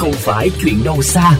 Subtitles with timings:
[0.00, 1.38] không phải chuyện đâu xa.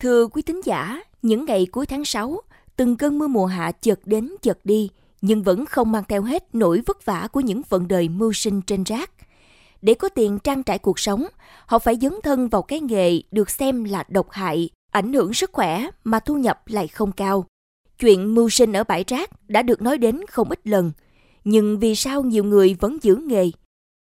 [0.00, 2.40] Thưa quý thính giả, những ngày cuối tháng 6,
[2.76, 6.54] từng cơn mưa mùa hạ chợt đến chợt đi, nhưng vẫn không mang theo hết
[6.54, 9.10] nỗi vất vả của những vận đời mưu sinh trên rác.
[9.82, 11.26] Để có tiền trang trải cuộc sống,
[11.66, 15.50] họ phải dấn thân vào cái nghề được xem là độc hại, ảnh hưởng sức
[15.52, 17.44] khỏe mà thu nhập lại không cao.
[17.98, 20.92] Chuyện mưu sinh ở bãi rác đã được nói đến không ít lần,
[21.44, 23.50] nhưng vì sao nhiều người vẫn giữ nghề?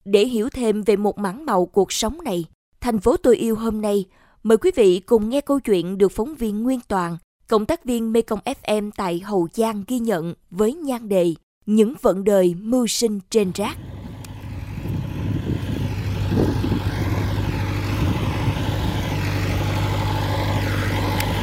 [0.07, 2.45] Để hiểu thêm về một mảng màu cuộc sống này,
[2.80, 4.05] thành phố tôi yêu hôm nay.
[4.42, 7.16] Mời quý vị cùng nghe câu chuyện được phóng viên Nguyên Toàn,
[7.48, 11.34] cộng tác viên Mekong FM tại Hậu Giang ghi nhận với nhan đề
[11.66, 13.77] Những vận đời mưu sinh trên rác.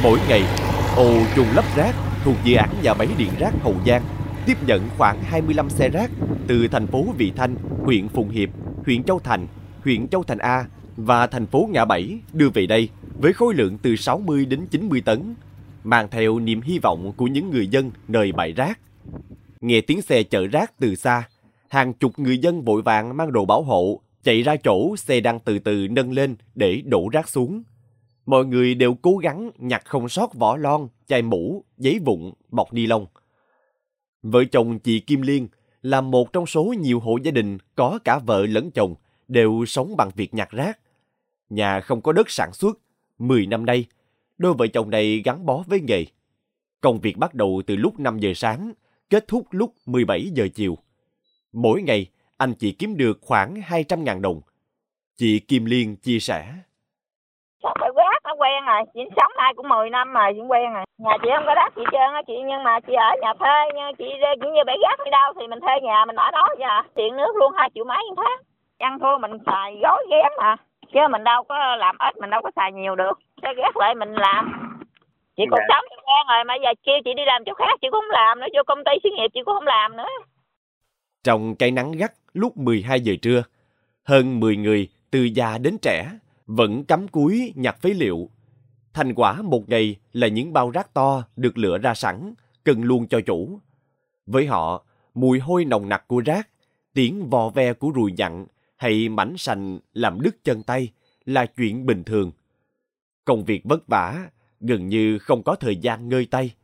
[0.02, 0.42] Mỗi ngày,
[0.96, 4.02] ô chung lấp rác thuộc dự án nhà máy điện rác Hậu Giang
[4.46, 6.10] tiếp nhận khoảng 25 xe rác
[6.46, 8.48] từ thành phố Vị Thanh, huyện Phụng Hiệp,
[8.86, 9.46] huyện Châu Thành,
[9.84, 10.64] huyện Châu Thành A
[10.96, 12.88] và thành phố Ngã Bảy đưa về đây
[13.20, 15.34] với khối lượng từ 60 đến 90 tấn,
[15.84, 18.78] mang theo niềm hy vọng của những người dân nơi bãi rác.
[19.60, 21.28] Nghe tiếng xe chở rác từ xa,
[21.68, 25.40] hàng chục người dân vội vàng mang đồ bảo hộ chạy ra chỗ xe đang
[25.40, 27.62] từ từ nâng lên để đổ rác xuống.
[28.26, 32.72] Mọi người đều cố gắng nhặt không sót vỏ lon, chai mũ, giấy vụn, bọc
[32.72, 33.06] ni lông.
[34.24, 35.48] Vợ chồng chị Kim Liên
[35.82, 38.94] là một trong số nhiều hộ gia đình có cả vợ lẫn chồng
[39.28, 40.78] đều sống bằng việc nhặt rác.
[41.48, 42.78] Nhà không có đất sản xuất,
[43.18, 43.84] 10 năm nay,
[44.38, 46.04] đôi vợ chồng này gắn bó với nghề.
[46.80, 48.72] Công việc bắt đầu từ lúc 5 giờ sáng,
[49.10, 50.78] kết thúc lúc 17 giờ chiều.
[51.52, 54.40] Mỗi ngày, anh chị kiếm được khoảng 200.000 đồng.
[55.16, 56.54] Chị Kim Liên chia sẻ.
[57.62, 60.72] Sao phải quát nó quen rồi, chị sống nay cũng 10 năm rồi, chị quen
[60.74, 60.84] rồi.
[60.98, 63.56] Nhà chị không có đất chị trơn á chị, nhưng mà chị ở nhà thuê,
[63.74, 64.04] nhưng chị
[64.40, 67.16] cũng như bãi gác đi đâu thì mình thuê nhà mình ở đó vậy Tiền
[67.16, 68.38] nước luôn 2 triệu mấy một tháng.
[68.78, 70.56] Ăn thua mình xài gói ghém mà.
[70.92, 73.18] Chứ mình đâu có làm ít, mình đâu có xài nhiều được.
[73.42, 74.42] Cái ghét lại mình làm.
[75.36, 75.66] Chị còn Dạ.
[75.68, 78.40] sống quen rồi, mà giờ kêu chị đi làm chỗ khác chị cũng không làm
[78.40, 80.08] nữa, vô công ty xí nghiệp chị cũng không làm nữa.
[81.24, 83.42] Trong cái nắng gắt lúc 12 giờ trưa,
[84.08, 86.10] hơn 10 người từ già đến trẻ
[86.46, 88.18] vẫn cắm cúi nhặt phế liệu.
[88.94, 92.34] Thành quả một ngày là những bao rác to được lựa ra sẵn,
[92.64, 93.58] cần luôn cho chủ.
[94.26, 94.84] Với họ,
[95.14, 96.48] mùi hôi nồng nặc của rác,
[96.92, 98.46] tiếng vò ve của ruồi nhặn
[98.76, 100.92] hay mảnh sành làm đứt chân tay
[101.24, 102.32] là chuyện bình thường.
[103.24, 106.54] Công việc vất vả, gần như không có thời gian ngơi tay.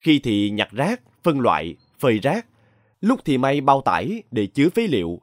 [0.00, 2.46] Khi thì nhặt rác, phân loại, phơi rác,
[3.00, 5.20] lúc thì may bao tải để chứa phế liệu.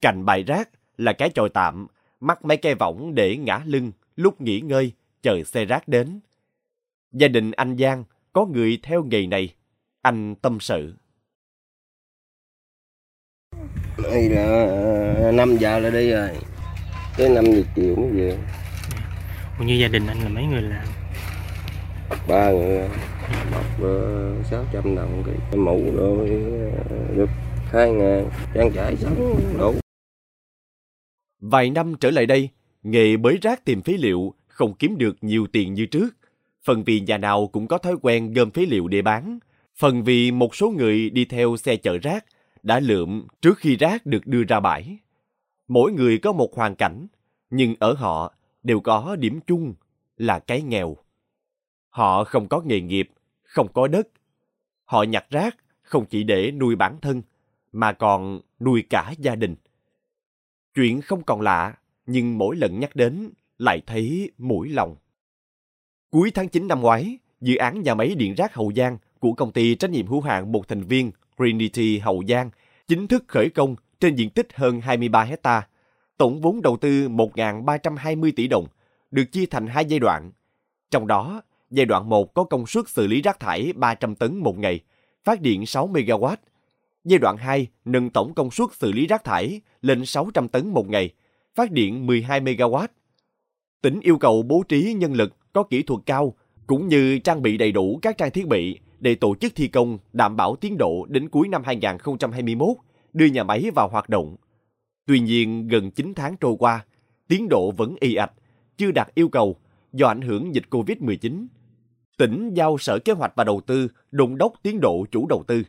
[0.00, 1.86] Cạnh bài rác là cái chòi tạm,
[2.20, 4.92] mắc mấy cây võng để ngã lưng lúc nghỉ ngơi,
[5.22, 6.20] chờ xe rác đến.
[7.12, 9.54] Gia đình anh Giang có người theo nghề này.
[10.02, 10.94] Anh tâm sự.
[14.02, 16.30] Đây là 5 giờ là đi rồi
[17.16, 18.38] Tới 5 giờ chiều mới về
[19.58, 20.84] Còn như gia đình anh là mấy người làm
[22.28, 22.88] Ba người
[23.52, 23.82] Bọc
[24.40, 26.42] uh, 600 đồng cái mũ rồi
[26.90, 27.30] ờ, được
[27.72, 29.74] 2 ngàn Trang trải sống đủ
[31.40, 32.48] Vài năm trở lại đây,
[32.82, 36.08] nghề bới rác tìm phế liệu không kiếm được nhiều tiền như trước.
[36.64, 39.38] Phần vì nhà nào cũng có thói quen gom phế liệu để bán.
[39.76, 42.24] Phần vì một số người đi theo xe chở rác
[42.62, 44.98] đã lượm trước khi rác được đưa ra bãi.
[45.68, 47.06] Mỗi người có một hoàn cảnh,
[47.50, 49.74] nhưng ở họ đều có điểm chung
[50.16, 50.96] là cái nghèo.
[51.88, 53.10] Họ không có nghề nghiệp,
[53.42, 54.08] không có đất.
[54.84, 57.22] Họ nhặt rác không chỉ để nuôi bản thân,
[57.72, 59.54] mà còn nuôi cả gia đình.
[60.74, 61.74] Chuyện không còn lạ,
[62.06, 64.96] nhưng mỗi lần nhắc đến lại thấy mũi lòng.
[66.10, 69.52] Cuối tháng 9 năm ngoái, dự án nhà máy điện rác Hậu Giang của công
[69.52, 72.50] ty trách nhiệm hữu hạn một thành viên Trinity Hậu Giang
[72.88, 75.66] chính thức khởi công trên diện tích hơn 23 hecta.
[76.16, 78.66] Tổng vốn đầu tư 1.320 tỷ đồng,
[79.10, 80.30] được chia thành hai giai đoạn.
[80.90, 84.58] Trong đó, giai đoạn 1 có công suất xử lý rác thải 300 tấn một
[84.58, 84.80] ngày,
[85.24, 86.36] phát điện 6 MW.
[87.04, 90.88] Giai đoạn 2 nâng tổng công suất xử lý rác thải lên 600 tấn một
[90.88, 91.10] ngày,
[91.54, 92.86] phát điện 12 MW.
[93.82, 96.34] Tỉnh yêu cầu bố trí nhân lực có kỹ thuật cao
[96.66, 99.98] cũng như trang bị đầy đủ các trang thiết bị để tổ chức thi công
[100.12, 102.68] đảm bảo tiến độ đến cuối năm 2021,
[103.12, 104.36] đưa nhà máy vào hoạt động.
[105.06, 106.84] Tuy nhiên, gần 9 tháng trôi qua,
[107.28, 108.32] tiến độ vẫn y ạch,
[108.76, 109.56] chưa đạt yêu cầu
[109.92, 111.46] do ảnh hưởng dịch COVID-19.
[112.18, 115.62] Tỉnh giao Sở Kế hoạch và Đầu tư đôn đốc tiến độ chủ đầu tư.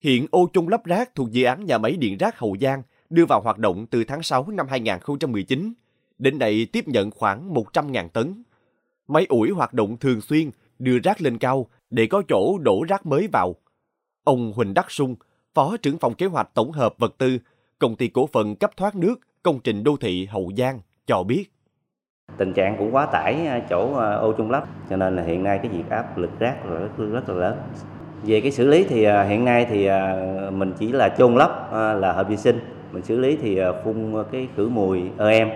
[0.00, 3.24] Hiện ô chung lắp rác thuộc dự án nhà máy điện rác Hậu Giang đưa
[3.28, 5.72] vào hoạt động từ tháng 6 năm 2019.
[6.18, 8.42] Đến nay tiếp nhận khoảng 100.000 tấn.
[9.08, 13.06] Máy ủi hoạt động thường xuyên, đưa rác lên cao để có chỗ đổ rác
[13.06, 13.54] mới vào.
[14.24, 15.16] Ông Huỳnh Đắc Sung,
[15.54, 17.38] Phó trưởng phòng kế hoạch tổng hợp vật tư,
[17.78, 21.44] công ty cổ phần cấp thoát nước công trình đô thị Hậu Giang cho biết.
[22.36, 25.58] Tình trạng cũng quá tải chỗ ờ, ô trung lấp cho nên là hiện nay
[25.62, 27.58] cái việc áp lực rác là rất, rất là lớn.
[28.22, 31.72] Về cái xử lý thì ờ, hiện nay thì ờ, mình chỉ là chôn lấp
[31.72, 32.58] là hợp vệ sinh,
[32.92, 35.48] mình xử lý thì phun cái khử mùi EM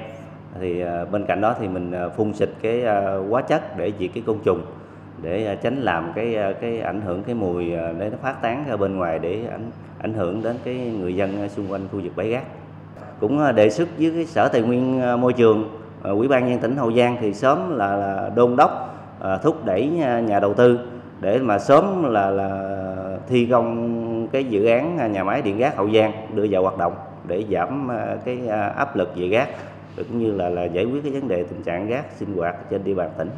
[0.60, 3.92] thì à, bên cạnh đó thì mình à, phun xịt cái à, hóa chất để
[3.98, 4.62] diệt cái côn trùng
[5.22, 8.96] để tránh làm cái cái ảnh hưởng cái mùi để nó phát tán ra bên
[8.96, 12.42] ngoài để ảnh ảnh hưởng đến cái người dân xung quanh khu vực bãi rác
[13.20, 15.68] cũng đề xuất với cái sở tài nguyên môi trường
[16.02, 18.94] Ủy ban nhân tỉnh Hậu Giang thì sớm là, là đôn đốc
[19.42, 19.86] thúc đẩy
[20.26, 20.78] nhà, đầu tư
[21.20, 22.76] để mà sớm là là
[23.28, 26.92] thi công cái dự án nhà máy điện gác Hậu Giang đưa vào hoạt động
[27.26, 27.88] để giảm
[28.24, 29.46] cái áp lực về
[30.08, 32.84] cũng như là là giải quyết cái vấn đề tình trạng rác sinh hoạt trên
[32.84, 33.28] địa bàn tỉnh.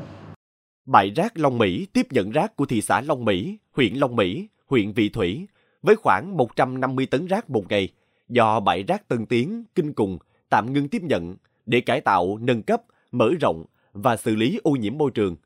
[0.87, 4.49] Bãi rác Long Mỹ tiếp nhận rác của thị xã Long Mỹ, huyện Long Mỹ,
[4.67, 5.47] huyện Vị Thủy
[5.83, 7.89] với khoảng 150 tấn rác một ngày
[8.29, 10.19] do bãi rác Tân Tiến, Kinh Cùng
[10.51, 11.37] tạm ngưng tiếp nhận
[11.67, 12.83] để cải tạo, nâng cấp,
[13.13, 15.37] mở rộng và xử lý ô nhiễm môi trường.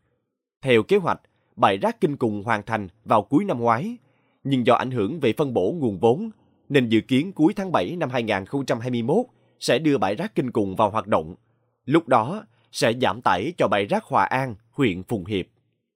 [0.62, 1.20] Theo kế hoạch,
[1.56, 3.96] bãi rác kinh cùng hoàn thành vào cuối năm ngoái,
[4.44, 6.31] nhưng do ảnh hưởng về phân bổ nguồn vốn,
[6.69, 9.17] nên dự kiến cuối tháng 7 năm 2021
[9.61, 11.35] sẽ đưa bãi rác kinh cùng vào hoạt động.
[11.85, 15.47] Lúc đó sẽ giảm tải cho bãi rác Hòa An, huyện Phùng Hiệp.